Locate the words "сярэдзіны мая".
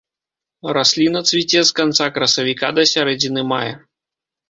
2.97-3.73